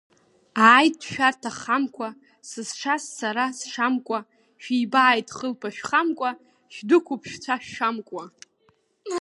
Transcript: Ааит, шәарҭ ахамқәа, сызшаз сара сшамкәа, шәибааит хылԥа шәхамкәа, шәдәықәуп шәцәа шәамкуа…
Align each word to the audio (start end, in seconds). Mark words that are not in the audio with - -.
Ааит, 0.67 0.97
шәарҭ 1.09 1.41
ахамқәа, 1.49 2.07
сызшаз 2.49 3.03
сара 3.17 3.45
сшамкәа, 3.57 4.19
шәибааит 4.61 5.27
хылԥа 5.35 5.69
шәхамкәа, 5.75 6.29
шәдәықәуп 6.73 7.21
шәцәа 7.29 7.55
шәамкуа… 7.71 8.25